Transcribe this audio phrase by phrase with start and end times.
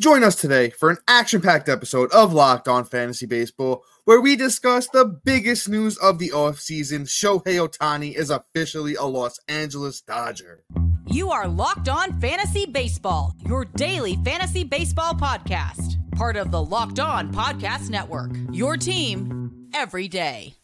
[0.00, 4.34] Join us today for an action packed episode of Locked On Fantasy Baseball, where we
[4.34, 7.02] discuss the biggest news of the offseason.
[7.02, 10.64] Shohei Ohtani is officially a Los Angeles Dodger.
[11.06, 16.98] You are Locked On Fantasy Baseball, your daily fantasy baseball podcast, part of the Locked
[16.98, 18.32] On Podcast Network.
[18.50, 20.56] Your team every day.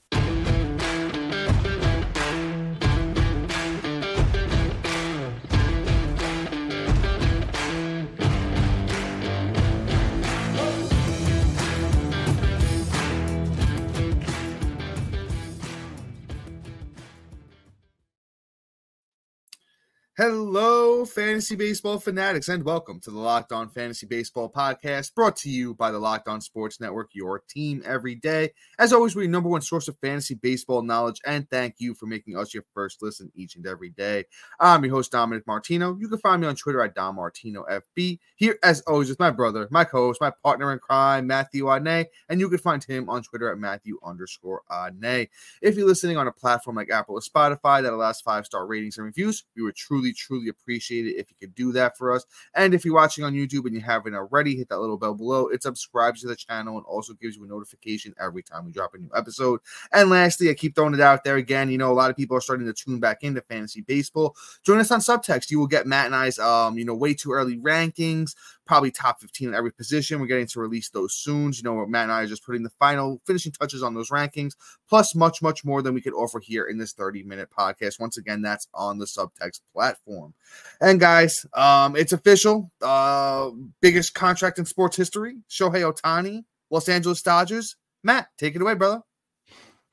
[20.20, 25.48] Hello, fantasy baseball fanatics, and welcome to the Locked On Fantasy Baseball podcast brought to
[25.48, 28.50] you by the Locked On Sports Network, your team every day.
[28.78, 32.04] As always, we're your number one source of fantasy baseball knowledge, and thank you for
[32.04, 34.26] making us your first listen each and every day.
[34.60, 35.96] I'm your host, Dominic Martino.
[35.98, 38.18] You can find me on Twitter at DomMartinoFB.
[38.36, 42.04] Here, as always, with my brother, my co host, my partner in crime, Matthew Ane,
[42.28, 45.28] and you can find him on Twitter at Matthew underscore Ane.
[45.62, 48.98] If you're listening on a platform like Apple or Spotify that allows five star ratings
[48.98, 52.24] and reviews, we would truly truly, appreciate it if you could do that for us.
[52.54, 55.48] And if you're watching on YouTube and you haven't already, hit that little bell below.
[55.48, 58.94] It subscribes to the channel and also gives you a notification every time we drop
[58.94, 59.60] a new episode.
[59.92, 61.70] And lastly, I keep throwing it out there again.
[61.70, 64.36] You know, a lot of people are starting to tune back into fantasy baseball.
[64.64, 65.50] Join us on Subtext.
[65.50, 68.34] You will get Matt and I's, um, you know, way too early rankings
[68.70, 70.20] probably top 15 in every position.
[70.20, 71.52] We're getting to release those soon.
[71.52, 74.52] You know, Matt and I are just putting the final finishing touches on those rankings,
[74.88, 77.98] plus much, much more than we could offer here in this 30 minute podcast.
[77.98, 80.34] Once again, that's on the subtext platform.
[80.80, 82.70] And guys, um, it's official.
[82.80, 83.50] Uh,
[83.80, 85.38] biggest contract in sports history.
[85.50, 87.74] Shohei Ohtani, Los Angeles Dodgers.
[88.04, 89.02] Matt, take it away, brother.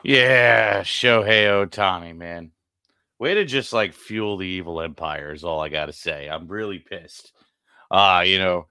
[0.03, 2.52] Yeah, Shohei Ohtani, man.
[3.17, 6.30] Way to just like fuel the evil empire is all I gotta say.
[6.30, 7.33] I'm really pissed
[7.92, 8.68] uh, you know,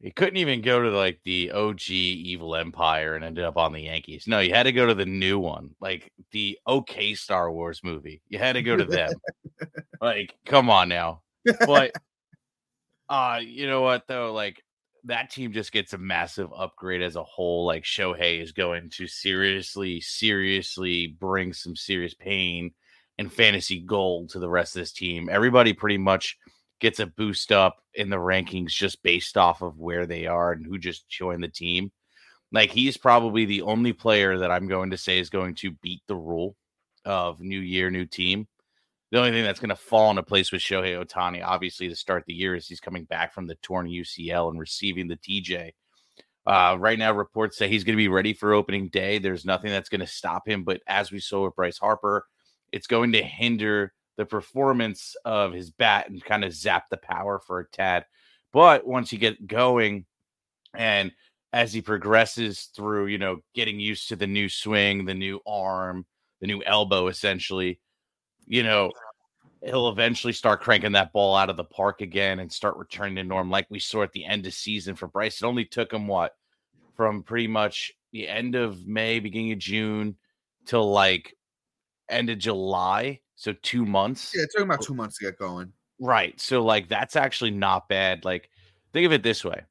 [0.00, 3.80] he couldn't even go to like the OG Evil Empire and ended up on the
[3.80, 4.26] Yankees.
[4.26, 8.20] No, you had to go to the new one, like the OK Star Wars movie.
[8.28, 9.12] You had to go to them.
[10.00, 11.22] like, come on now.
[11.66, 11.92] But
[13.08, 14.32] uh, you know what though?
[14.34, 14.62] Like
[15.04, 17.64] that team just gets a massive upgrade as a whole.
[17.64, 22.72] Like Shohei is going to seriously, seriously bring some serious pain
[23.18, 25.28] and fantasy gold to the rest of this team.
[25.30, 26.36] Everybody pretty much
[26.80, 30.66] gets a boost up in the rankings just based off of where they are and
[30.66, 31.90] who just joined the team.
[32.52, 36.02] Like he's probably the only player that I'm going to say is going to beat
[36.06, 36.56] the rule
[37.04, 38.46] of new year, new team.
[39.10, 42.24] The only thing that's going to fall into place with Shohei Ohtani, obviously, to start
[42.26, 45.72] the year, is he's coming back from the torn UCL and receiving the TJ.
[46.44, 49.18] Uh, right now, reports say he's going to be ready for opening day.
[49.18, 50.64] There's nothing that's going to stop him.
[50.64, 52.26] But as we saw with Bryce Harper,
[52.72, 57.38] it's going to hinder the performance of his bat and kind of zap the power
[57.38, 58.06] for a tad.
[58.52, 60.06] But once you get going
[60.74, 61.12] and
[61.52, 66.06] as he progresses through, you know, getting used to the new swing, the new arm,
[66.40, 67.80] the new elbow, essentially,
[68.46, 68.92] you know,
[69.62, 73.24] he'll eventually start cranking that ball out of the park again and start returning to
[73.24, 75.40] norm like we saw at the end of season for Bryce.
[75.40, 76.34] It only took him what
[76.94, 80.16] from pretty much the end of May, beginning of June
[80.64, 81.34] till like
[82.08, 84.32] end of July so two months.
[84.34, 85.72] Yeah, it's talking about two months to get going.
[86.00, 86.38] Right.
[86.40, 88.24] So like that's actually not bad.
[88.24, 88.50] Like
[88.92, 89.62] think of it this way.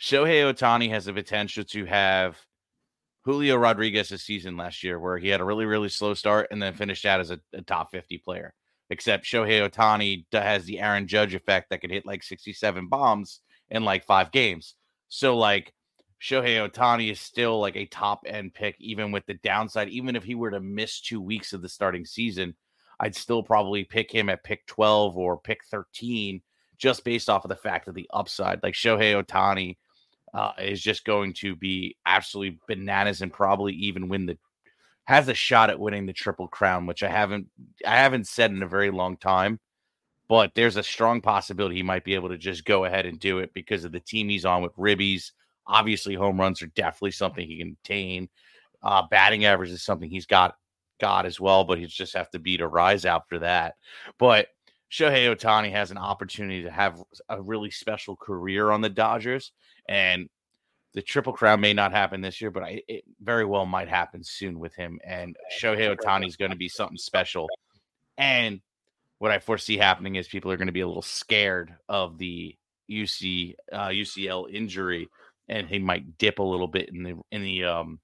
[0.00, 2.38] Shohei Ohtani has the potential to have
[3.24, 6.72] Julio Rodriguez's season last year, where he had a really, really slow start and then
[6.72, 8.54] finished out as a, a top 50 player.
[8.90, 13.84] Except Shohei Ohtani has the Aaron Judge effect that could hit like 67 bombs in
[13.84, 14.76] like five games.
[15.08, 15.74] So like
[16.22, 20.22] Shohei Ohtani is still like a top end pick, even with the downside, even if
[20.22, 22.54] he were to miss two weeks of the starting season
[23.00, 26.40] I'd still probably pick him at pick 12 or pick 13
[26.78, 28.62] just based off of the fact of the upside.
[28.62, 29.76] Like Shohei Ohtani
[30.34, 34.38] uh, is just going to be absolutely bananas and probably even win the
[35.04, 37.46] has a shot at winning the triple crown, which I haven't
[37.86, 39.58] I haven't said in a very long time.
[40.28, 43.38] But there's a strong possibility he might be able to just go ahead and do
[43.38, 45.32] it because of the team he's on with Ribbies.
[45.66, 48.28] Obviously, home runs are definitely something he can attain.
[48.82, 50.56] Uh, batting average is something he's got
[50.98, 53.74] God as well, but he just have to beat a rise after that.
[54.18, 54.48] But
[54.90, 59.52] Shohei Ohtani has an opportunity to have a really special career on the Dodgers,
[59.88, 60.28] and
[60.94, 64.24] the Triple Crown may not happen this year, but I, it very well might happen
[64.24, 64.98] soon with him.
[65.04, 67.46] And Shohei Ohtani is going to be something special.
[68.16, 68.60] And
[69.18, 72.56] what I foresee happening is people are going to be a little scared of the
[72.90, 75.08] UC uh, UCL injury,
[75.48, 78.00] and he might dip a little bit in the in the um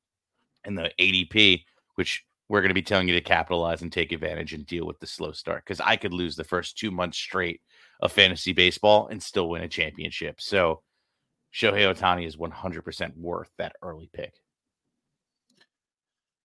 [0.65, 1.65] in the ADP,
[1.95, 5.01] which we're going to be telling you to capitalize and take advantage and deal with
[5.01, 7.61] the slow start because I could lose the first two months straight
[8.01, 10.41] of fantasy baseball and still win a championship.
[10.41, 10.83] So
[11.55, 14.35] Shohei Ohtani is 100% worth that early pick.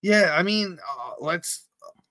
[0.02, 1.66] Yeah, I mean, uh, let's.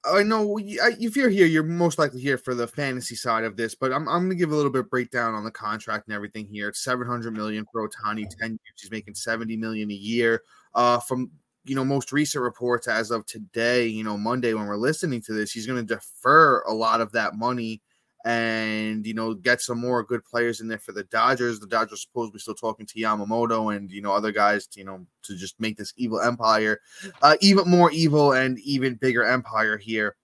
[0.04, 3.74] I know if you're here, you're most likely here for the fantasy side of this,
[3.74, 6.14] but I'm, I'm going to give a little bit of breakdown on the contract and
[6.14, 6.68] everything here.
[6.68, 8.60] It's 700 million for Ohtani, 10 years.
[8.80, 10.42] He's making 70 million a year.
[10.74, 11.30] Uh, from
[11.68, 15.32] you know most recent reports as of today, you know Monday when we're listening to
[15.32, 17.80] this, he's going to defer a lot of that money
[18.24, 21.60] and you know get some more good players in there for the Dodgers.
[21.60, 25.06] The Dodgers supposedly still talking to Yamamoto and you know other guys, to, you know,
[25.22, 26.80] to just make this evil empire
[27.22, 30.16] uh, even more evil and even bigger empire here.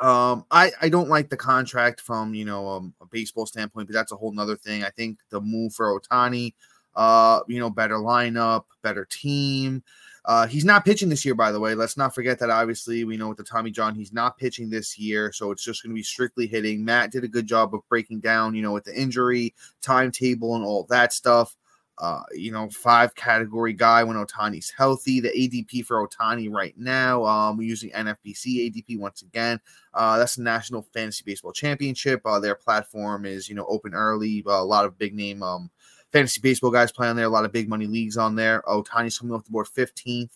[0.00, 3.94] Um, I I don't like the contract from you know um, a baseball standpoint, but
[3.94, 4.84] that's a whole nother thing.
[4.84, 6.52] I think the move for Ohtani,
[6.94, 9.82] uh, you know, better lineup, better team.
[10.26, 11.76] Uh, he's not pitching this year, by the way.
[11.76, 12.50] Let's not forget that.
[12.50, 15.84] Obviously, we know with the Tommy John, he's not pitching this year, so it's just
[15.84, 16.84] going to be strictly hitting.
[16.84, 20.64] Matt did a good job of breaking down, you know, with the injury timetable and
[20.64, 21.56] all that stuff.
[21.98, 25.20] Uh, you know, five category guy when Ohtani's healthy.
[25.20, 29.58] The ADP for Ohtani right now, um, we're using NFBC ADP once again.
[29.94, 32.20] Uh, that's the National Fantasy Baseball Championship.
[32.26, 34.42] Uh, their platform is, you know, open early.
[34.46, 35.70] a lot of big name um,
[36.16, 38.62] fantasy baseball guys play on there, a lot of big money leagues on there.
[38.66, 40.30] Oh, coming off the board 15th.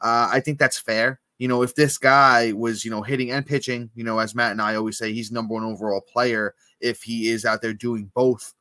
[0.00, 1.20] Uh, I think that's fair.
[1.38, 4.52] You know, if this guy was, you know, hitting and pitching, you know, as Matt
[4.52, 6.54] and I always say, he's number one overall player.
[6.80, 8.54] If he is out there doing both,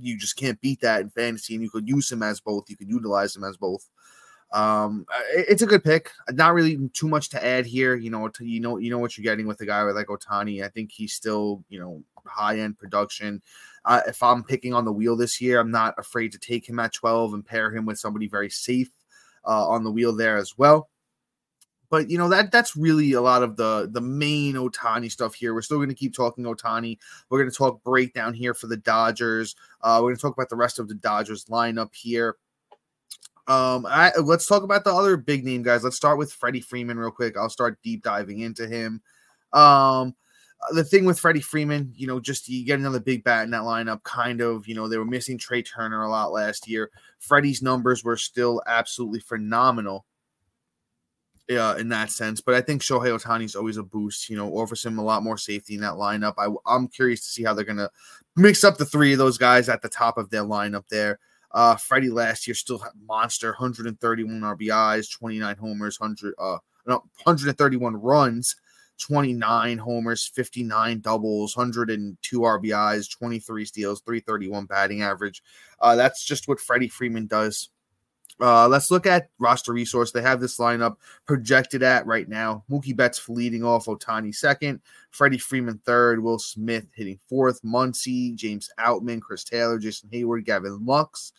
[0.00, 2.68] you just can't beat that in fantasy, and you could use him as both.
[2.68, 3.88] You could utilize him as both.
[4.52, 6.10] Um, it's a good pick.
[6.30, 7.94] Not really too much to add here.
[7.94, 10.64] You know, you know, you know what you're getting with a guy like Ohtani.
[10.64, 13.42] I think he's still, you know, high end production.
[13.84, 16.78] Uh, if I'm picking on the wheel this year, I'm not afraid to take him
[16.78, 18.90] at 12 and pair him with somebody very safe
[19.46, 20.88] uh, on the wheel there as well.
[21.88, 25.54] But you know that that's really a lot of the the main Ohtani stuff here.
[25.54, 26.98] We're still going to keep talking Ohtani.
[27.30, 29.54] We're going to talk breakdown here for the Dodgers.
[29.80, 32.36] Uh, we're going to talk about the rest of the Dodgers lineup here.
[33.48, 35.84] Um, I, let's talk about the other big name guys.
[35.84, 37.36] Let's start with Freddie Freeman real quick.
[37.36, 39.00] I'll start deep diving into him.
[39.52, 40.16] Um,
[40.72, 43.62] the thing with Freddie Freeman, you know, just you get another big bat in that
[43.62, 44.02] lineup.
[44.02, 46.90] Kind of, you know, they were missing Trea Turner a lot last year.
[47.18, 50.06] Freddie's numbers were still absolutely phenomenal.
[51.48, 54.28] Uh, in that sense, but I think Shohei Ohtani is always a boost.
[54.28, 56.34] You know, offers him a lot more safety in that lineup.
[56.38, 57.88] I, I'm curious to see how they're gonna
[58.34, 61.20] mix up the three of those guys at the top of their lineup there.
[61.52, 67.96] Uh, Freddie last year still had monster 131 RBIs, 29 homers, 100 uh no, 131
[67.96, 68.56] runs.
[68.98, 75.42] 29 homers, 59 doubles, 102 RBIs, 23 steals, 331 batting average.
[75.80, 77.70] Uh, that's just what Freddie Freeman does.
[78.40, 80.12] Uh, let's look at roster resource.
[80.12, 80.96] They have this lineup
[81.26, 82.64] projected at right now.
[82.70, 88.68] Mookie Betts leading off, Ohtani second, Freddie Freeman third, Will Smith hitting fourth, Muncy, James
[88.78, 91.32] Outman, Chris Taylor, Jason Heyward, Gavin Lux.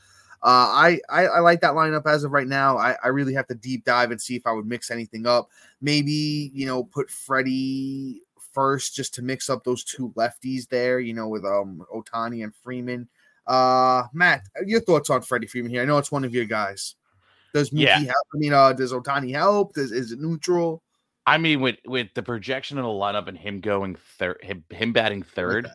[0.44, 2.78] Uh, I, I, I like that lineup as of right now.
[2.78, 5.50] I, I really have to deep dive and see if I would mix anything up.
[5.82, 8.22] Maybe you know put Freddie
[8.54, 11.00] first just to mix up those two lefties there.
[11.00, 13.08] You know with um Ohtani and Freeman.
[13.48, 15.82] Uh, Matt, your thoughts on Freddie Freeman here?
[15.82, 16.96] I know it's one of your guys.
[17.54, 18.00] Does Mookie yeah.
[18.00, 18.28] help?
[18.36, 19.74] I mean, uh, does Ohtani help?
[19.74, 20.84] Does is it neutral?
[21.26, 24.94] I mean, with with the projection of the lineup and him going third, him, him
[24.94, 25.70] batting third,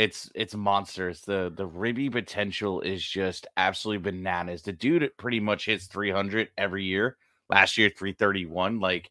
[0.00, 1.20] it's it's monsters.
[1.20, 4.62] The the Ribby potential is just absolutely bananas.
[4.62, 7.18] The dude pretty much hits 300 every year.
[7.50, 8.80] Last year 331.
[8.80, 9.10] Like,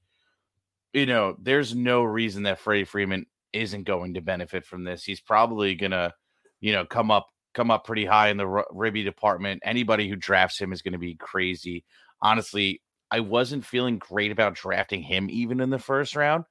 [0.91, 5.03] you know, there's no reason that Freddie Freeman isn't going to benefit from this.
[5.03, 6.12] He's probably gonna,
[6.60, 9.62] you know, come up come up pretty high in the Ribby department.
[9.63, 11.86] Anybody who drafts him is going to be crazy.
[12.19, 12.81] Honestly,
[13.12, 16.46] I wasn't feeling great about drafting him even in the first round,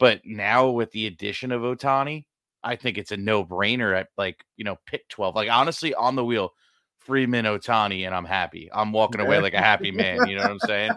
[0.00, 2.24] but now with the addition of Ohtani,
[2.66, 5.36] I think it's a no brainer at like, you know, pick 12.
[5.36, 6.52] Like, honestly, on the wheel,
[6.98, 8.68] Freeman Ohtani, and I'm happy.
[8.72, 10.26] I'm walking away like a happy man.
[10.26, 10.92] You know what I'm saying?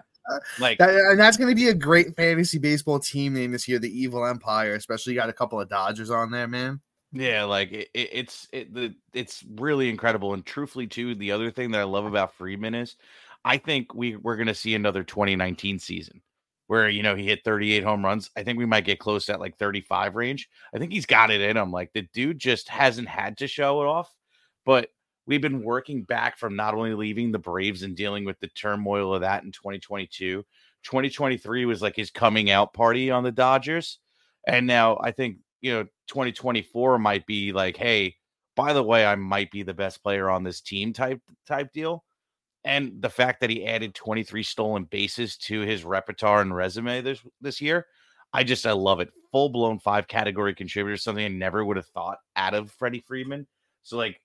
[0.60, 3.80] Like, that, and that's going to be a great fantasy baseball team name this year,
[3.80, 4.74] the Evil Empire.
[4.74, 6.82] Especially, you got a couple of Dodgers on there, man.
[7.12, 10.34] Yeah, like it, it, it's it, the, it's really incredible.
[10.34, 12.96] And truthfully, too, the other thing that I love about Freeman is,
[13.46, 16.22] I think we we're going to see another 2019 season
[16.70, 18.30] where you know he hit 38 home runs.
[18.38, 20.48] I think we might get close that like 35 range.
[20.72, 21.72] I think he's got it in him.
[21.72, 24.14] Like the dude just hasn't had to show it off,
[24.68, 24.90] but
[25.26, 29.16] we've been working back from not only leaving the Braves and dealing with the turmoil
[29.16, 30.46] of that in 2022.
[30.84, 33.98] 2023 was like his coming out party on the Dodgers.
[34.46, 38.16] And now I think, you know, 2024 might be like, hey,
[38.56, 42.04] by the way, I might be the best player on this team type type deal
[42.64, 47.20] and the fact that he added 23 stolen bases to his repertoire and resume this
[47.42, 47.88] this year,
[48.34, 49.12] I just I love it.
[49.32, 53.48] Full blown five category contributor, something I never would have thought out of Freddie Freeman.
[53.84, 54.20] So like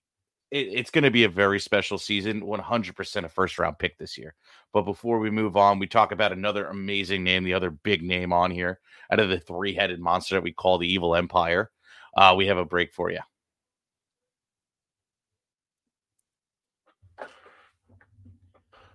[0.50, 2.42] it, it's going to be a very special season.
[2.42, 4.34] 100% a first round pick this year.
[4.72, 8.32] But before we move on, we talk about another amazing name, the other big name
[8.32, 11.70] on here out of the three headed monster that we call the Evil Empire.
[12.16, 13.20] Uh, we have a break for you.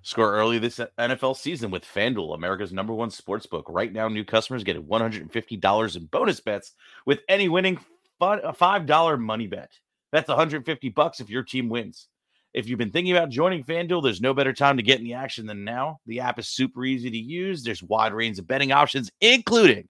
[0.01, 3.65] Score early this NFL season with FanDuel, America's number one sports book.
[3.67, 6.73] Right now, new customers get $150 in bonus bets
[7.05, 7.79] with any winning
[8.21, 9.71] $5 money bet.
[10.11, 12.07] That's 150 bucks if your team wins.
[12.53, 15.13] If you've been thinking about joining FanDuel, there's no better time to get in the
[15.13, 15.99] action than now.
[16.07, 17.63] The app is super easy to use.
[17.63, 19.87] There's wide range of betting options, including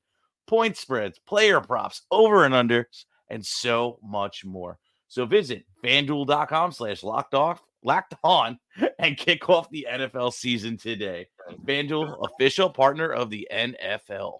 [0.47, 4.77] point spreads, player props, over and unders, and so much more.
[5.07, 8.59] So visit fanduel.com slash locked off, locked on,
[8.99, 11.27] and kick off the NFL season today.
[11.65, 14.39] FanDuel, official partner of the NFL.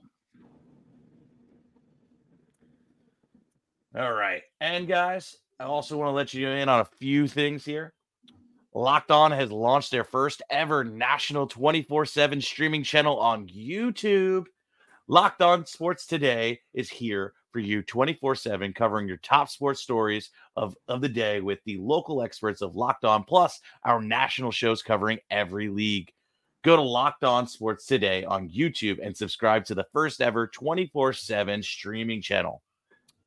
[3.96, 4.44] All right.
[4.62, 7.94] And guys, I also want to let you in on a few things here.
[8.74, 14.46] Locked On has launched their first ever national 24 7 streaming channel on YouTube.
[15.08, 20.30] Locked On Sports Today is here for you 24 7, covering your top sports stories
[20.56, 24.82] of, of the day with the local experts of Locked On, plus our national shows
[24.82, 26.12] covering every league.
[26.64, 31.14] Go to Locked On Sports Today on YouTube and subscribe to the first ever 24
[31.14, 32.62] 7 streaming channel.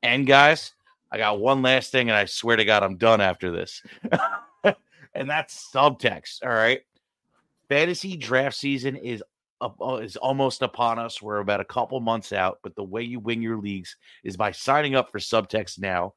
[0.02, 0.72] And guys,
[1.10, 3.82] I got one last thing, and I swear to God, I'm done after this.
[5.14, 6.44] and that's subtext.
[6.44, 6.80] All right.
[7.68, 9.22] Fantasy draft season is
[10.00, 11.20] is almost upon us.
[11.20, 14.52] We're about a couple months out, but the way you win your leagues is by
[14.52, 16.14] signing up for Subtext now,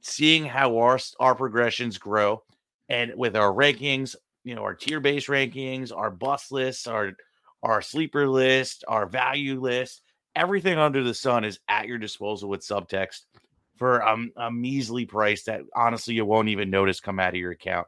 [0.00, 2.42] seeing how our our progressions grow,
[2.88, 7.12] and with our rankings, you know, our tier based rankings, our bus lists, our
[7.62, 10.02] our sleeper list, our value list,
[10.36, 13.24] everything under the sun is at your disposal with Subtext
[13.76, 17.52] for um, a measly price that honestly you won't even notice come out of your
[17.52, 17.86] account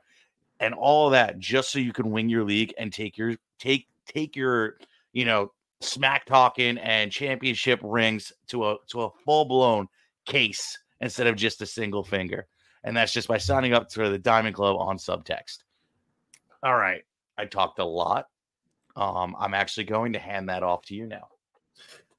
[0.61, 3.89] and all of that just so you can win your league and take your take
[4.13, 4.77] take your,
[5.13, 9.89] you know, smack talking and championship rings to a to a full blown
[10.27, 12.47] case instead of just a single finger.
[12.85, 15.59] And that's just by signing up for the Diamond Club on subtext.
[16.63, 17.03] All right.
[17.39, 18.27] I talked a lot.
[18.97, 21.29] Um, I'm actually going to hand that off to you now.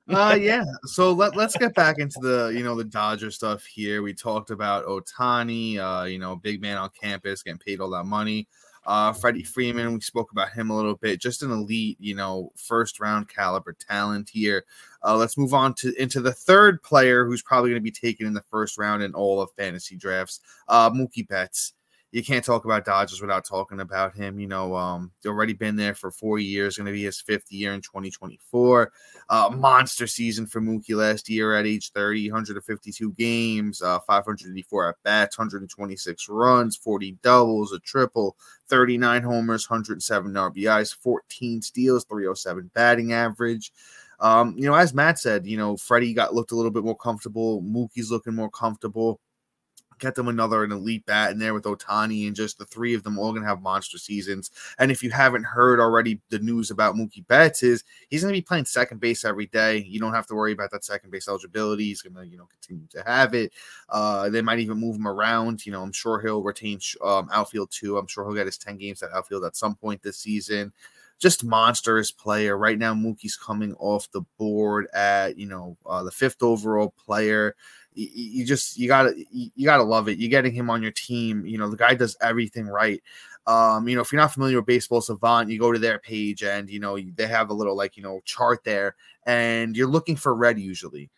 [0.09, 0.63] uh yeah.
[0.85, 4.01] So let, let's get back into the you know the Dodger stuff here.
[4.01, 8.05] We talked about Ohtani, uh, you know, big man on campus getting paid all that
[8.05, 8.47] money.
[8.85, 11.21] Uh, Freddie Freeman, we spoke about him a little bit.
[11.21, 14.65] Just an elite, you know, first round caliber talent here.
[15.03, 18.25] Uh, let's move on to into the third player who's probably going to be taken
[18.25, 20.39] in the first round in all of fantasy drafts.
[20.67, 21.73] Uh, Mookie Betts
[22.11, 24.37] you can't talk about Dodgers without talking about him.
[24.37, 27.73] You know, um, already been there for four years, going to be his fifth year
[27.73, 28.91] in 2024.
[29.29, 34.95] Uh, monster season for Mookie last year at age 30, 152 games, uh, 584 at
[35.03, 38.35] bats, 126 runs, 40 doubles, a triple,
[38.67, 43.71] 39 homers, 107 RBIs, 14 steals, 307 batting average.
[44.19, 46.95] Um, you know, as Matt said, you know, Freddie got looked a little bit more
[46.95, 47.63] comfortable.
[47.63, 49.19] Mookie's looking more comfortable
[50.01, 53.03] get them another an elite bat in there with Ohtani and just the three of
[53.03, 54.51] them all gonna have monster seasons.
[54.79, 58.41] And if you haven't heard already, the news about Mookie Betts is he's gonna be
[58.41, 59.77] playing second base every day.
[59.77, 61.85] You don't have to worry about that second base eligibility.
[61.85, 63.53] He's gonna you know continue to have it.
[63.87, 65.65] Uh, they might even move him around.
[65.65, 67.97] You know, I'm sure he'll retain um, outfield too.
[67.97, 70.73] I'm sure he'll get his 10 games at outfield at some point this season
[71.19, 72.57] just monstrous player.
[72.57, 77.55] Right now, Mookie's coming off the board at you know uh, the fifth overall player
[77.93, 80.17] you, just you gotta you gotta love it.
[80.17, 81.45] You're getting him on your team.
[81.45, 83.01] You know the guy does everything right.
[83.47, 86.43] Um, you know, if you're not familiar with Baseball Savant, you go to their page
[86.43, 88.95] and you know they have a little like you know chart there,
[89.25, 91.09] and you're looking for red usually.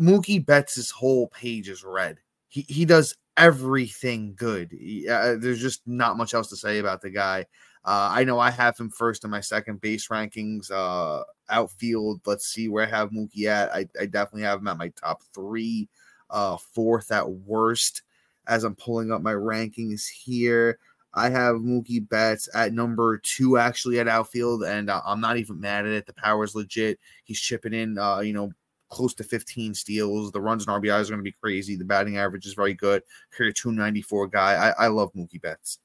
[0.00, 2.18] Mookie Betts' whole page is red.
[2.48, 4.70] He he does everything good.
[4.72, 7.46] He, uh, there's just not much else to say about the guy.
[7.84, 10.70] Uh, I know I have him first in my second base rankings.
[10.70, 13.72] Uh, outfield, let's see where I have Mookie at.
[13.72, 15.88] I, I definitely have him at my top three,
[16.28, 18.02] uh, fourth at worst.
[18.46, 20.78] As I'm pulling up my rankings here,
[21.14, 25.60] I have Mookie Betts at number two, actually at outfield, and uh, I'm not even
[25.60, 26.06] mad at it.
[26.06, 26.98] The power is legit.
[27.24, 28.52] He's chipping in, uh, you know,
[28.90, 30.32] close to 15 steals.
[30.32, 31.76] The runs and RBIs are going to be crazy.
[31.76, 33.02] The batting average is very good.
[33.32, 34.52] Career 294 guy.
[34.54, 35.78] I, I love Mookie Betts.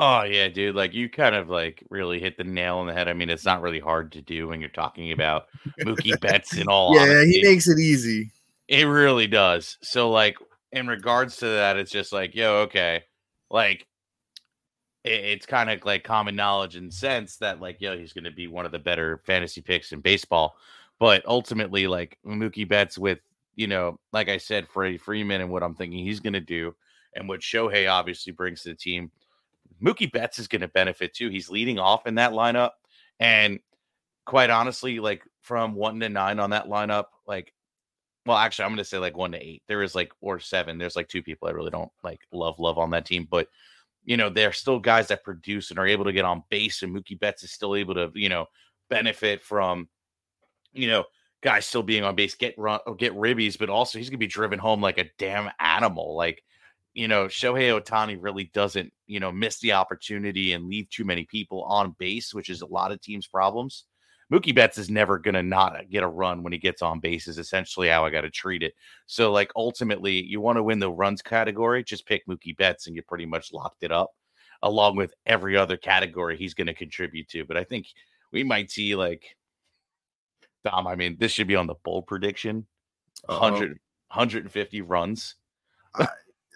[0.00, 0.76] Oh yeah, dude.
[0.76, 3.08] Like you kind of like really hit the nail on the head.
[3.08, 5.46] I mean, it's not really hard to do when you're talking about
[5.82, 6.94] Mookie Betts and all.
[6.94, 7.32] yeah, honesty.
[7.32, 8.30] he makes it easy.
[8.68, 9.76] It really does.
[9.82, 10.36] So like
[10.70, 13.02] in regards to that, it's just like, yo, okay.
[13.50, 13.88] Like
[15.02, 18.46] it, it's kind of like common knowledge and sense that like, yo, he's gonna be
[18.46, 20.54] one of the better fantasy picks in baseball.
[21.00, 23.18] But ultimately, like Mookie Betts with,
[23.56, 26.72] you know, like I said, Freddie Freeman and what I'm thinking he's gonna do
[27.16, 29.10] and what Shohei obviously brings to the team,
[29.82, 31.28] Mookie Betts is going to benefit too.
[31.28, 32.72] He's leading off in that lineup.
[33.20, 33.60] And
[34.24, 37.52] quite honestly, like from one to nine on that lineup, like,
[38.26, 39.62] well, actually, I'm going to say like one to eight.
[39.68, 40.78] There is like, or seven.
[40.78, 43.26] There's like two people I really don't like love, love on that team.
[43.30, 43.48] But,
[44.04, 46.82] you know, they're still guys that produce and are able to get on base.
[46.82, 48.46] And Mookie Betts is still able to, you know,
[48.90, 49.88] benefit from,
[50.72, 51.04] you know,
[51.40, 54.26] guys still being on base, get run, or get ribbies, but also he's gonna be
[54.26, 56.16] driven home like a damn animal.
[56.16, 56.42] Like,
[56.94, 61.24] you know, Shohei Ohtani really doesn't, you know, miss the opportunity and leave too many
[61.24, 63.84] people on base, which is a lot of teams' problems.
[64.32, 67.28] Mookie Betts is never gonna not get a run when he gets on base.
[67.28, 68.74] Is essentially how I got to treat it.
[69.06, 72.94] So, like, ultimately, you want to win the runs category, just pick Mookie Betts, and
[72.94, 74.10] you pretty much locked it up,
[74.62, 77.46] along with every other category he's going to contribute to.
[77.46, 77.86] But I think
[78.30, 79.34] we might see like
[80.64, 82.66] Dom, I mean, this should be on the bold prediction.
[83.26, 83.70] 100,
[84.08, 85.34] 150 runs.
[85.94, 86.06] I,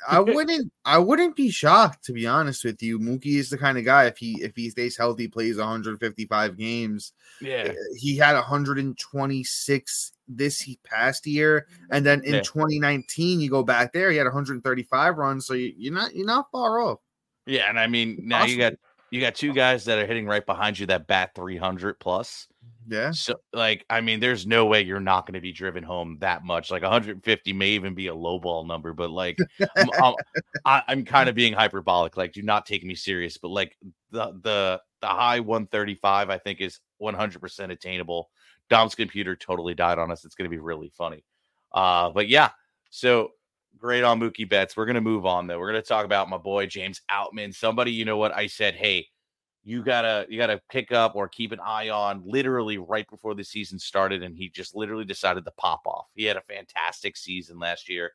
[0.09, 2.99] I wouldn't I wouldn't be shocked to be honest with you.
[2.99, 7.13] Mookie is the kind of guy if he if he stays healthy, plays 155 games.
[7.41, 7.65] Yeah.
[7.69, 12.41] eh, He had 126 this past year, and then in Yeah.
[12.43, 15.47] 2019, you go back there, he had 135 runs.
[15.47, 16.99] So you, you're not you're not far off.
[17.47, 18.75] Yeah, and I mean, now you got
[19.11, 22.49] you got two guys that are hitting right behind you that bat 300 plus.
[22.89, 23.13] Yeah.
[23.13, 26.45] So, like, I mean, there's no way you're not going to be driven home that
[26.45, 26.71] much.
[26.71, 29.39] Like 150 may even be a low ball number, but like,
[29.77, 30.15] I'm, I'm,
[30.65, 32.17] I- I'm kind of being hyperbolic.
[32.17, 33.39] Like, do not take me serious.
[33.39, 33.77] But like
[34.11, 38.31] the the the high 135, I think is 100% attainable.
[38.69, 40.25] Dom's computer totally died on us.
[40.25, 41.25] It's going to be really funny.
[41.73, 42.51] Uh, but yeah,
[42.91, 43.31] so
[43.79, 44.77] great on Mookie Betts.
[44.77, 45.59] We're going to move on though.
[45.59, 47.55] We're going to talk about my boy James Outman.
[47.55, 48.75] Somebody, you know what I said?
[48.75, 49.09] Hey,
[49.65, 53.45] you gotta you gotta pick up or keep an eye on literally right before the
[53.45, 56.07] season started and he just literally decided to pop off.
[56.15, 58.13] He had a fantastic season last year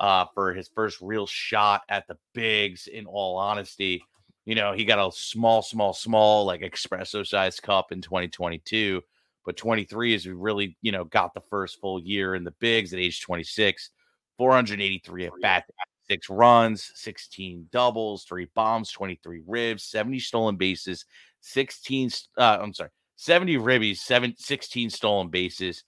[0.00, 4.02] uh for his first real shot at the bigs in all honesty.
[4.44, 9.02] You know he got a small small small like espresso sized cup in 2022
[9.44, 12.98] but 23 is really you know got the first full year in the bigs at
[12.98, 13.90] age 26
[14.36, 15.64] 483 at bat
[16.12, 21.06] six runs, 16 doubles, three bombs, 23 ribs, 70 stolen bases,
[21.40, 25.84] 16, uh, I'm sorry, 70 ribbies, seven, 16 stolen bases,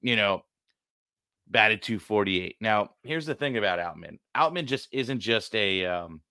[0.00, 0.42] you know,
[1.46, 2.56] batted 248.
[2.60, 4.18] Now, here's the thing about Outman.
[4.36, 6.22] Outman just isn't just a, um,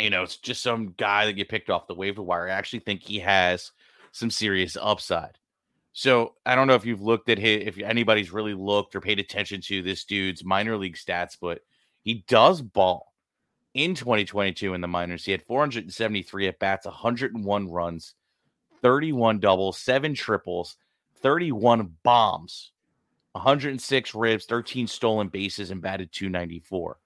[0.00, 2.48] you know, it's just some guy that you picked off the waiver wire.
[2.48, 3.70] I actually think he has
[4.10, 5.38] some serious upside.
[5.92, 9.20] So I don't know if you've looked at his, if anybody's really looked or paid
[9.20, 11.60] attention to this dude's minor league stats, but
[12.02, 13.12] he does ball
[13.74, 15.24] in 2022 in the minors.
[15.24, 18.14] He had 473 at bats, 101 runs,
[18.82, 20.76] 31 doubles, seven triples,
[21.22, 22.72] 31 bombs,
[23.32, 26.98] 106 ribs, 13 stolen bases, and batted 294.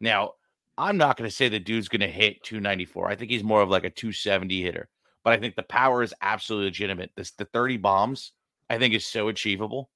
[0.00, 0.32] Now,
[0.76, 3.08] I'm not going to say the dude's going to hit 294.
[3.08, 4.88] I think he's more of like a 270 hitter,
[5.22, 7.10] but I think the power is absolutely legitimate.
[7.14, 8.32] This the 30 bombs,
[8.68, 9.90] I think, is so achievable.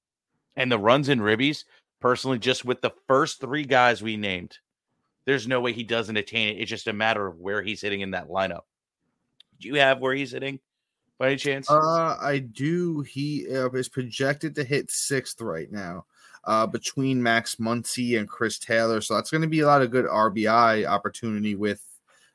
[0.54, 1.64] And the runs and ribbies,
[2.00, 4.59] personally, just with the first three guys we named,
[5.26, 6.61] there's no way he doesn't attain it.
[6.61, 8.62] It's just a matter of where he's hitting in that lineup.
[9.61, 10.61] Do you have where he's hitting
[11.18, 11.70] by any chance?
[11.70, 13.00] Uh, I do.
[13.00, 16.06] He uh, is projected to hit sixth right now,
[16.44, 19.00] uh, between Max Muncy and Chris Taylor.
[19.00, 21.82] So that's going to be a lot of good RBI opportunity with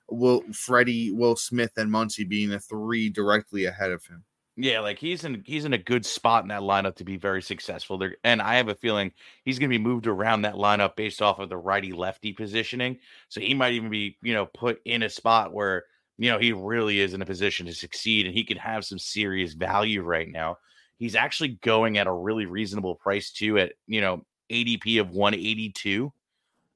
[0.10, 4.24] Will Freddie, Will Smith, and Muncy being the three directly ahead of him.
[4.58, 7.42] Yeah, like he's in he's in a good spot in that lineup to be very
[7.42, 7.98] successful.
[7.98, 9.14] There, and I have a feeling
[9.46, 13.00] he's going to be moved around that lineup based off of the righty lefty positioning.
[13.30, 15.86] So he might even be, you know, put in a spot where
[16.18, 19.00] you know he really is in a position to succeed, and he could have some
[19.00, 20.58] serious value right now.
[20.98, 26.12] He's actually going at a really reasonable price too, at you know ADP of 182.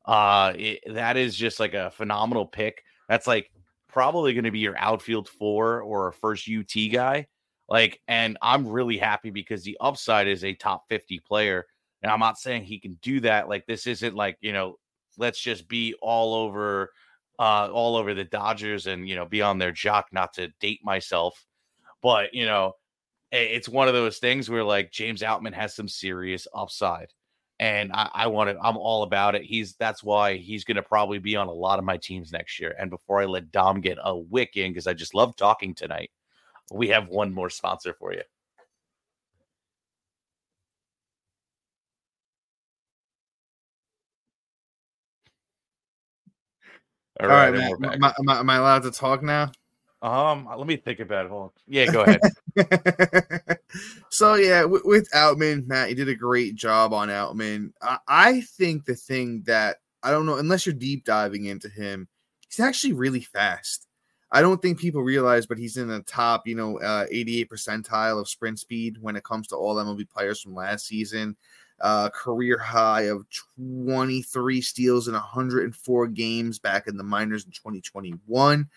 [0.06, 2.84] Uh, it, that is just like a phenomenal pick.
[3.10, 3.52] That's like
[3.90, 7.28] probably going to be your outfield four or a first UT guy.
[7.68, 11.66] Like, and I'm really happy because the upside is a top 50 player.
[12.04, 13.50] And I'm not saying he can do that.
[13.50, 14.78] Like, this isn't like, you know,
[15.18, 16.92] let's just be all over,
[17.40, 20.82] uh, all over the Dodgers and, you know, be on their jock, not to date
[20.84, 21.44] myself.
[22.02, 22.74] But, you know,
[23.32, 27.12] it's one of those things where like James Outman has some serious upside.
[27.60, 29.44] And I, I want to, I'm all about it.
[29.44, 32.76] He's that's why he's to probably be on a lot of my teams next year.
[32.78, 36.12] And before I let Dom get a wick in, because I just love talking tonight,
[36.72, 38.22] we have one more sponsor for you.
[47.22, 47.94] All right, and man.
[47.94, 49.52] Am I, am I- am I allowed to talk now?
[50.02, 51.30] Um, let me think about it.
[51.30, 51.50] Hold on.
[51.68, 53.58] Yeah, go ahead.
[54.10, 57.72] so yeah, with, with Outman, Matt, you did a great job on Outman.
[57.82, 62.08] I, I think the thing that I don't know unless you're deep diving into him.
[62.50, 63.88] He's actually really fast.
[64.36, 68.20] I don't think people realize, but he's in the top, you know, uh, 88 percentile
[68.20, 71.38] of sprint speed when it comes to all MLB players from last season.
[71.80, 73.26] Uh, career high of
[73.58, 78.68] 23 steals in 104 games back in the minors in 2021.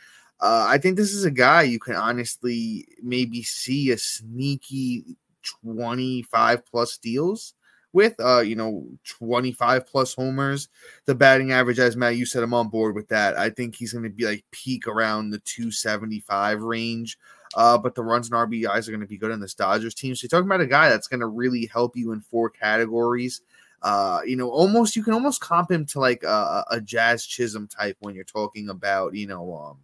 [0.40, 6.64] Uh, I think this is a guy you can honestly maybe see a sneaky 25
[6.66, 7.54] plus steals
[7.92, 10.68] with uh you know 25 plus homers
[11.06, 13.38] the batting average as matt you said i'm on board with that.
[13.38, 17.18] I think he's going to be like peak around the 275 range
[17.54, 20.14] uh but the runs and rbis are going to be good on this dodgers team.
[20.14, 23.40] So you're talking about a guy that's going to really help you in four categories
[23.82, 27.66] uh you know almost you can almost comp him to like a, a jazz chisholm
[27.68, 29.78] type when you're talking about you know um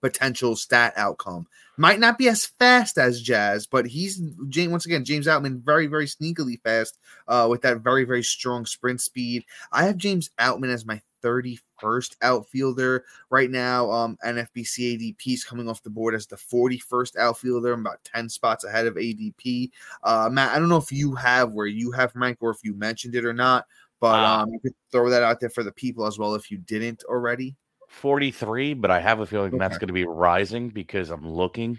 [0.00, 1.46] potential stat outcome.
[1.76, 5.86] Might not be as fast as Jazz, but he's James once again James Outman very
[5.86, 9.44] very sneakily fast uh, with that very very strong sprint speed.
[9.72, 13.90] I have James Outman as my 31st outfielder right now.
[13.90, 17.72] Um, NFBC ADP is coming off the board as the 41st outfielder.
[17.72, 19.70] I'm about 10 spots ahead of ADP.
[20.04, 22.74] Uh, Matt, I don't know if you have where you have Frank or if you
[22.74, 23.66] mentioned it or not,
[24.00, 26.58] but um, you could throw that out there for the people as well if you
[26.58, 27.56] didn't already.
[27.88, 29.58] 43, but I have a feeling okay.
[29.58, 31.78] that's going to be rising because I'm looking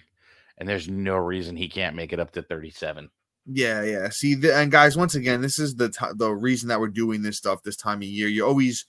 [0.58, 3.10] and there's no reason he can't make it up to 37.
[3.46, 4.10] Yeah, yeah.
[4.10, 7.22] See, the, and guys, once again, this is the t- the reason that we're doing
[7.22, 8.28] this stuff this time of year.
[8.28, 8.86] You always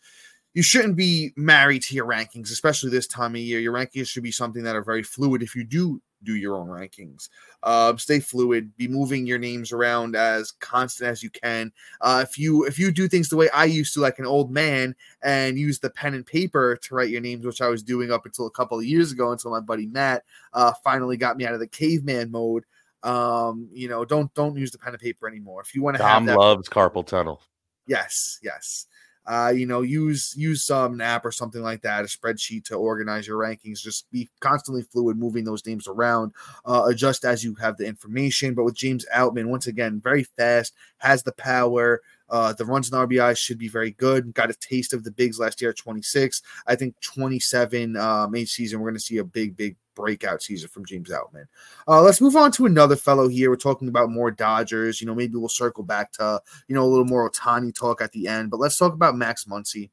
[0.55, 3.61] you shouldn't be married to your rankings, especially this time of year.
[3.61, 5.43] Your rankings should be something that are very fluid.
[5.43, 7.29] If you do do your own rankings.
[7.63, 8.77] Uh, stay fluid.
[8.77, 11.73] Be moving your names around as constant as you can.
[12.01, 14.51] Uh, if you if you do things the way I used to, like an old
[14.51, 18.11] man, and use the pen and paper to write your names, which I was doing
[18.11, 21.47] up until a couple of years ago, until my buddy Matt uh, finally got me
[21.47, 22.65] out of the caveman mode.
[23.03, 25.61] Um, you know, don't don't use the pen and paper anymore.
[25.61, 27.43] If you want to have that, loves carpal tunnel.
[27.87, 28.87] Yes, yes
[29.29, 33.27] uh, you know, use use some app or something like that, a spreadsheet to organize
[33.27, 33.81] your rankings.
[33.81, 36.33] Just be constantly fluid, moving those names around,
[36.65, 38.55] uh, adjust as you have the information.
[38.55, 42.01] But with James Outman, once again, very fast, has the power.
[42.31, 44.35] Uh, the runs and RBI should be very good.
[44.35, 46.43] Got a taste of the bigs last year at 26.
[46.67, 50.69] I think 27 um, each season, we're going to see a big, big breakout season
[50.69, 51.47] from James Outman.
[51.87, 53.51] Uh, let's move on to another fellow here.
[53.51, 55.01] We're talking about more Dodgers.
[55.01, 58.13] You know, maybe we'll circle back to, you know, a little more Ohtani talk at
[58.13, 59.91] the end, but let's talk about Max Muncy.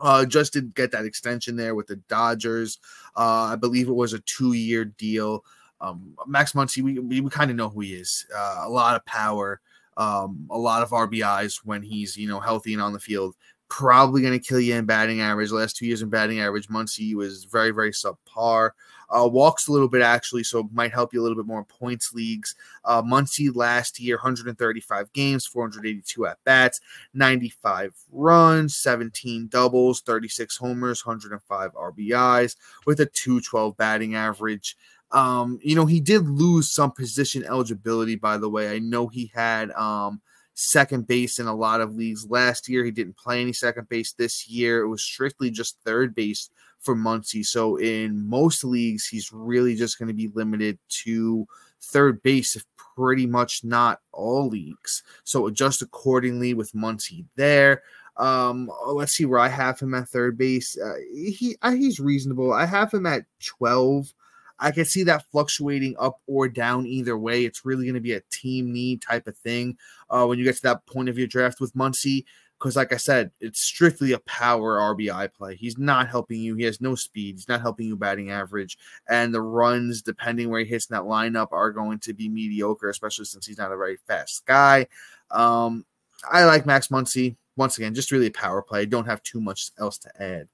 [0.00, 2.78] Uh, just didn't get that extension there with the Dodgers.
[3.16, 5.44] Uh, I believe it was a two year deal.
[5.80, 8.26] Um, Max Muncy, we, we, we kind of know who he is.
[8.34, 9.60] Uh, a lot of power,
[9.98, 13.34] um, a lot of RBIs when he's, you know, healthy and on the field
[13.68, 15.50] probably going to kill you in batting average.
[15.50, 18.70] Last two years in batting average, Muncy was very, very subpar.
[19.10, 21.64] Uh, walks a little bit actually, so might help you a little bit more in
[21.64, 22.54] points leagues.
[22.84, 26.80] Uh, Muncy last year, 135 games, 482 at bats,
[27.14, 34.76] 95 runs, 17 doubles, 36 homers, 105 RBIs, with a 212 batting average.
[35.10, 38.70] Um, you know, he did lose some position eligibility, by the way.
[38.74, 40.20] I know he had um
[40.54, 42.84] second base in a lot of leagues last year.
[42.84, 44.82] He didn't play any second base this year.
[44.82, 47.46] It was strictly just third base for Muncy.
[47.46, 51.46] So in most leagues, he's really just going to be limited to
[51.80, 52.64] third base, if
[52.96, 55.04] pretty much not all leagues.
[55.22, 57.82] So adjust accordingly with Muncy there.
[58.16, 60.76] Um, let's see where I have him at third base.
[60.76, 62.52] Uh, he uh, he's reasonable.
[62.52, 64.12] I have him at 12.
[64.60, 67.44] I can see that fluctuating up or down either way.
[67.44, 69.76] It's really going to be a team need type of thing
[70.10, 72.24] uh, when you get to that point of your draft with Muncy.
[72.58, 75.54] Because, like I said, it's strictly a power RBI play.
[75.54, 76.56] He's not helping you.
[76.56, 77.36] He has no speed.
[77.36, 78.76] He's not helping you batting average.
[79.08, 82.88] And the runs, depending where he hits in that lineup, are going to be mediocre,
[82.88, 84.88] especially since he's not a very fast guy.
[85.30, 85.86] Um,
[86.28, 87.36] I like Max Muncy.
[87.56, 88.86] Once again, just really a power play.
[88.86, 90.48] Don't have too much else to add.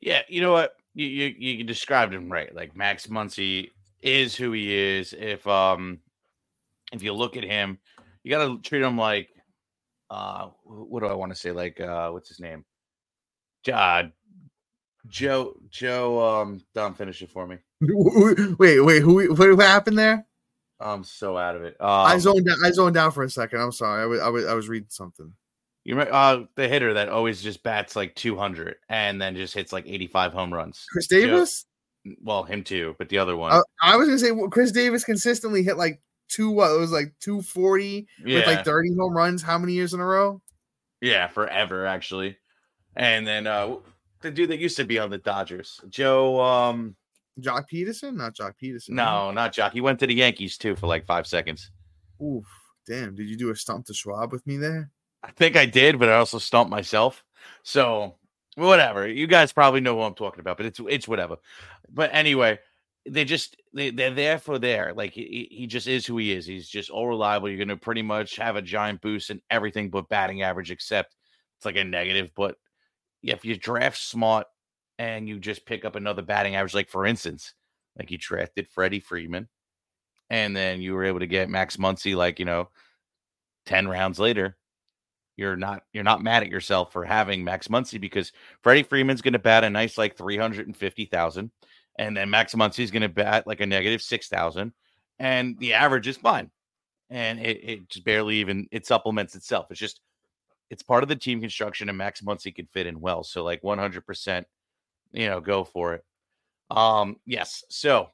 [0.00, 0.77] Yeah, you know what?
[0.98, 2.54] You, you you described him right.
[2.54, 3.70] Like Max Muncy
[4.02, 5.14] is who he is.
[5.16, 6.00] If um
[6.92, 7.78] if you look at him,
[8.22, 9.28] you got to treat him like
[10.10, 11.52] uh what do I want to say?
[11.52, 12.64] Like uh what's his name?
[13.72, 14.04] Uh,
[15.06, 17.58] Joe Joe um Dom finish it for me.
[17.80, 20.26] wait, wait, who what happened there?
[20.80, 21.76] I'm so out of it.
[21.80, 23.60] Um, I zoned down, I zoned down for a second.
[23.60, 24.02] I'm sorry.
[24.02, 25.32] I was I was I was reading something.
[25.88, 29.72] You remember uh, the hitter that always just bats like 200 and then just hits
[29.72, 30.84] like 85 home runs.
[30.92, 31.64] Chris Davis.
[32.04, 33.52] Joe, well, him too, but the other one.
[33.52, 36.50] Uh, I was gonna say well, Chris Davis consistently hit like two.
[36.50, 38.36] What it was like 240 yeah.
[38.36, 39.40] with like 30 home runs.
[39.40, 40.42] How many years in a row?
[41.00, 42.36] Yeah, forever actually.
[42.94, 43.76] And then uh
[44.20, 46.38] the dude that used to be on the Dodgers, Joe.
[46.38, 46.96] um
[47.40, 48.94] Joc Pederson, not Jock Peterson.
[48.94, 49.72] No, not Jock.
[49.72, 51.70] He went to the Yankees too for like five seconds.
[52.22, 52.44] Oof,
[52.86, 53.14] damn!
[53.14, 54.90] Did you do a stump to Schwab with me there?
[55.22, 57.24] I think I did, but I also stumped myself.
[57.62, 58.14] So
[58.58, 59.06] whatever.
[59.08, 61.36] You guys probably know what I'm talking about, but it's it's whatever.
[61.88, 62.58] But anyway,
[63.06, 64.92] they just they, they're there for there.
[64.94, 66.46] Like he, he just is who he is.
[66.46, 67.48] He's just all reliable.
[67.48, 71.16] You're gonna pretty much have a giant boost in everything but batting average, except
[71.56, 72.32] it's like a negative.
[72.36, 72.56] But
[73.22, 74.46] if you draft smart
[74.98, 77.54] and you just pick up another batting average, like for instance,
[77.98, 79.48] like you drafted Freddie Freeman,
[80.30, 82.68] and then you were able to get Max Muncy, like you know,
[83.66, 84.56] ten rounds later,
[85.38, 89.32] you're not you're not mad at yourself for having Max Muncy because Freddie Freeman's going
[89.32, 91.52] to bat a nice like three hundred and fifty thousand,
[91.96, 94.72] and then Max Muncy's going to bat like a negative six thousand,
[95.18, 96.50] and the average is fine,
[97.08, 99.68] and it, it just barely even it supplements itself.
[99.70, 100.00] It's just
[100.70, 103.22] it's part of the team construction, and Max Muncy can fit in well.
[103.22, 104.46] So like one hundred percent,
[105.12, 106.04] you know, go for it.
[106.68, 107.64] Um, yes.
[107.70, 108.08] So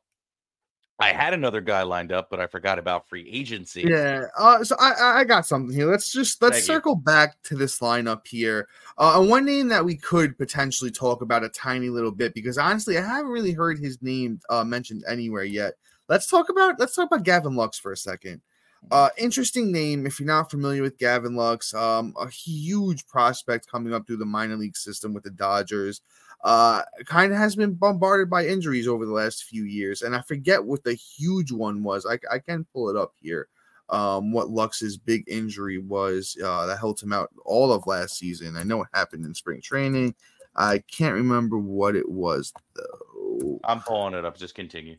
[1.01, 3.83] I had another guy lined up, but I forgot about free agency.
[3.83, 4.27] Yeah.
[4.39, 5.91] Uh, so I I got something here.
[5.91, 6.75] Let's just let's Thank you.
[6.75, 8.69] circle back to this lineup here.
[8.97, 12.59] Uh, and one name that we could potentially talk about a tiny little bit because
[12.59, 15.75] honestly, I haven't really heard his name uh, mentioned anywhere yet.
[16.09, 18.41] Let's talk about let's talk about Gavin Lux for a second.
[18.91, 21.75] Uh, interesting name if you're not familiar with Gavin Lux.
[21.75, 26.03] Um, a huge prospect coming up through the minor league system with the Dodgers.
[26.45, 30.21] Uh, kind of has been bombarded by injuries over the last few years, and I
[30.21, 32.05] forget what the huge one was.
[32.05, 33.49] I, I can pull it up here.
[33.89, 38.57] Um, what Lux's big injury was uh, that held him out all of last season.
[38.57, 40.15] I know it happened in spring training.
[40.55, 43.61] I can't remember what it was though.
[43.65, 44.37] I'm pulling it up.
[44.37, 44.97] Just continue.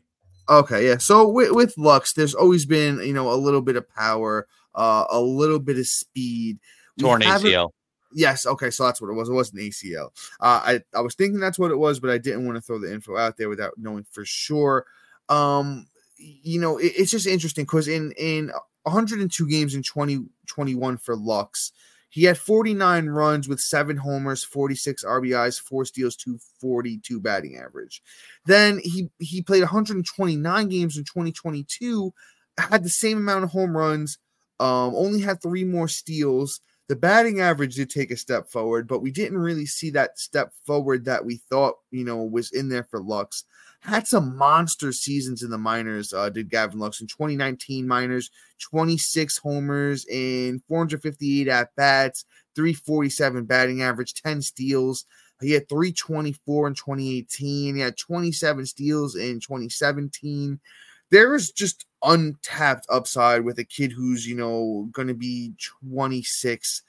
[0.48, 0.98] Okay, yeah.
[0.98, 5.04] So with, with Lux, there's always been you know a little bit of power, uh,
[5.10, 6.58] a little bit of speed.
[6.98, 7.70] Torn ACL.
[8.16, 9.28] Yes, okay, so that's what it was.
[9.28, 10.10] It wasn't ACL.
[10.40, 12.78] Uh, I I was thinking that's what it was, but I didn't want to throw
[12.78, 14.86] the info out there without knowing for sure.
[15.28, 18.52] Um, you know, it- it's just interesting because in in
[18.84, 21.72] 102 games in 2021 for Lux,
[22.08, 28.02] he had 49 runs with seven homers, 46 RBIs, four steals, 242 batting average.
[28.46, 32.14] Then he he played 129 games in 2022,
[32.56, 34.18] had the same amount of home runs,
[34.58, 36.60] um, only had three more steals.
[36.88, 40.52] The batting average did take a step forward, but we didn't really see that step
[40.64, 43.44] forward that we thought, you know, was in there for Lux.
[43.80, 49.38] Had some monster seasons in the minors, uh, did Gavin Lux in 2019 minors, 26
[49.38, 55.06] homers in 458 at bats, 347 batting average, 10 steals.
[55.40, 57.74] He had 324 in 2018.
[57.74, 60.60] He had 27 steals in 2017
[61.10, 65.54] there is just untapped upside with a kid who's you know going to be
[65.88, 66.82] 26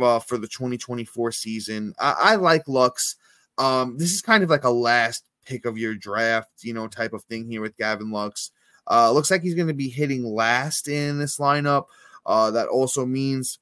[0.00, 1.94] uh, for the 2024 season.
[1.98, 3.16] I, I like Lux.
[3.58, 7.12] Um, this is kind of like a last pick of your draft, you know, type
[7.12, 8.50] of thing here with Gavin Lux.
[8.90, 11.86] Uh, looks like he's going to be hitting last in this lineup.
[12.24, 13.58] Uh, that also means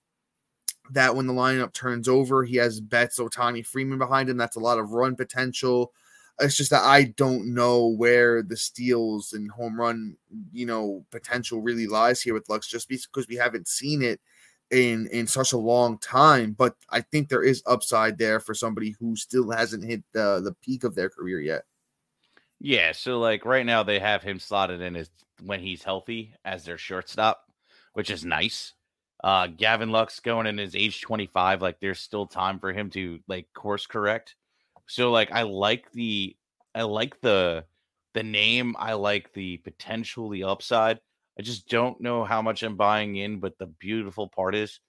[0.91, 4.37] that when the lineup turns over, he has Betts, Ohtani, Freeman behind him.
[4.37, 5.93] That's a lot of run potential.
[6.41, 10.17] It's just that I don't know where the steals and home run,
[10.53, 14.21] you know, potential really lies here with Lux, just because we haven't seen it
[14.71, 16.53] in in such a long time.
[16.53, 20.55] But I think there is upside there for somebody who still hasn't hit the the
[20.63, 21.63] peak of their career yet.
[22.61, 25.11] Yeah, so like right now they have him slotted in as
[25.43, 27.43] when he's healthy as their shortstop,
[27.95, 28.75] which is nice.
[29.25, 33.21] Uh Gavin Lux going in his age 25, like there's still time for him to
[33.29, 34.37] like course correct.
[34.91, 36.37] So like I like the
[36.75, 37.65] I like the
[38.15, 40.99] the name, I like the potential, the upside.
[41.39, 44.81] I just don't know how much I'm buying in, but the beautiful part is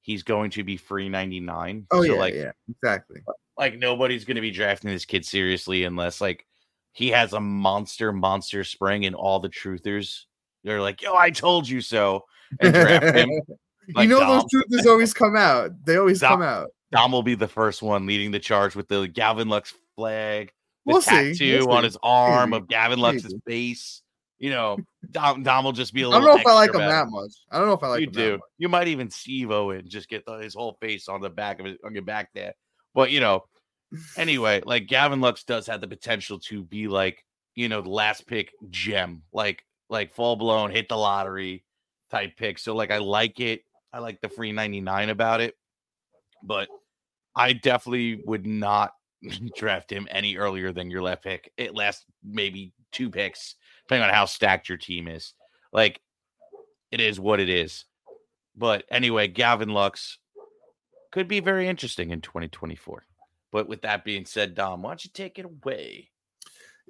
[0.00, 1.86] he's going to be free 99.
[1.90, 3.20] Oh so yeah, like yeah, exactly.
[3.28, 6.46] Uh, like nobody's going to be drafting this kid seriously unless like
[6.92, 10.24] he has a monster monster spring and all the truthers
[10.64, 12.24] they're like yo i told you so
[12.58, 13.30] and draft him
[13.94, 14.28] like you know Dom.
[14.28, 15.70] those truths always come out.
[15.84, 16.70] They always Dom- come out.
[16.92, 20.48] Dom will be the first one leading the charge with the gavin lux flag
[20.86, 21.10] the We'll see.
[21.34, 21.86] tattoo We'll on see.
[21.86, 22.62] his arm Maybe.
[22.62, 23.42] of gavin lux's Maybe.
[23.46, 24.02] face
[24.38, 24.78] you know
[25.10, 26.78] dom, dom will just be a I little I don't know if I like him
[26.78, 26.90] better.
[26.92, 27.32] that much.
[27.50, 28.24] I don't know if I like you him do.
[28.32, 28.40] that much.
[28.58, 31.60] You might even Steve O and just get the, his whole face on the back
[31.60, 32.54] of it on your back there.
[32.94, 33.44] But you know,
[34.16, 37.22] anyway, like Gavin Lux does have the potential to be like
[37.54, 41.64] you know the last pick gem, like like full blown hit the lottery
[42.10, 42.58] type pick.
[42.58, 43.62] So like I like it.
[43.92, 45.54] I like the free ninety nine about it,
[46.42, 46.68] but
[47.36, 48.92] I definitely would not
[49.56, 51.52] draft him any earlier than your left pick.
[51.56, 53.54] It lasts maybe two picks,
[53.86, 55.34] depending on how stacked your team is.
[55.72, 56.00] Like
[56.90, 57.84] it is what it is.
[58.56, 60.18] But anyway, Gavin Lux
[61.12, 63.04] could be very interesting in 2024.
[63.52, 66.10] But with that being said, Dom, why don't you take it away?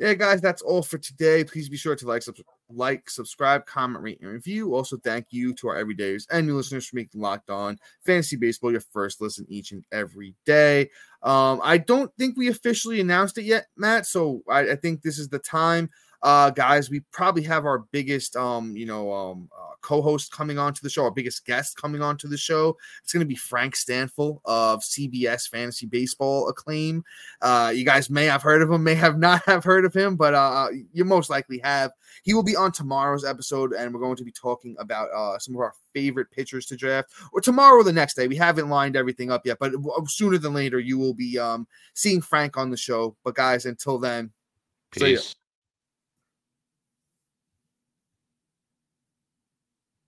[0.01, 1.45] Yeah, guys, that's all for today.
[1.45, 2.37] Please be sure to like, sub-
[2.71, 4.75] like, subscribe, comment, rate, and review.
[4.75, 8.73] Also, thank you to our everydayers and new listeners for making Locked On Fantasy Baseball
[8.73, 10.89] your first listen each and every day.
[11.23, 14.07] Um, I don't think we officially announced it yet, Matt.
[14.07, 15.91] So I, I think this is the time
[16.23, 20.75] uh, guys, we probably have our biggest, um, you know, um, uh, co-host coming on
[20.75, 22.77] to the show, our biggest guest coming on to the show.
[23.03, 27.05] It's going to be Frank Stampfel of CBS Fantasy Baseball acclaim.
[27.41, 30.17] Uh, you guys may have heard of him, may have not have heard of him,
[30.17, 31.93] but uh, you most likely have.
[32.23, 35.55] He will be on tomorrow's episode, and we're going to be talking about uh, some
[35.55, 38.29] of our favorite pitchers to draft, or tomorrow or the next day.
[38.29, 39.73] We haven't lined everything up yet, but
[40.07, 43.17] sooner than later, you will be um, seeing Frank on the show.
[43.25, 44.33] But guys, until then,
[44.91, 45.35] peace.